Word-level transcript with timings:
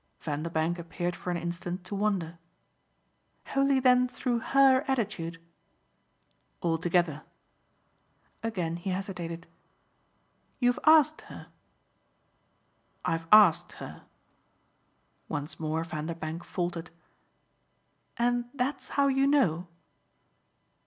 Vanderbank 0.19 0.79
appeared 0.79 1.15
for 1.15 1.29
an 1.29 1.37
instant 1.37 1.83
to 1.83 1.93
wonder. 1.93 2.39
"Wholly 3.45 3.79
then 3.79 4.07
through 4.07 4.39
HER 4.39 4.83
attitude?" 4.87 5.39
"Altogether." 6.63 7.21
Again 8.41 8.77
he 8.77 8.89
hesitated. 8.89 9.45
"You've 10.57 10.79
asked 10.85 11.21
her?" 11.29 11.49
"I've 13.05 13.27
asked 13.31 13.73
her." 13.73 14.01
Once 15.29 15.59
more 15.59 15.83
Vanderbank 15.83 16.43
faltered. 16.43 16.89
"And 18.17 18.45
that's 18.55 18.89
how 18.97 19.05
you 19.07 19.27
know?" 19.27 19.67